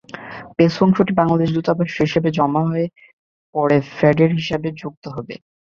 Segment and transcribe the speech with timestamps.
[0.55, 2.85] Peso অংশটি বাংলাদেশ দূতাবাসের হিসাবে জমা হয়ে
[3.55, 5.35] পরে ফেডের হিসাবে যুক্ত হবে।